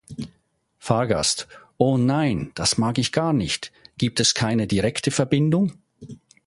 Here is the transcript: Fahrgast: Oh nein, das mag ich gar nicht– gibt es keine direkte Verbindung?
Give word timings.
Fahrgast: 0.79 1.47
Oh 1.77 1.95
nein, 1.95 2.51
das 2.55 2.79
mag 2.79 2.97
ich 2.97 3.11
gar 3.11 3.33
nicht– 3.33 3.71
gibt 3.99 4.19
es 4.19 4.33
keine 4.33 4.65
direkte 4.65 5.11
Verbindung? 5.11 5.73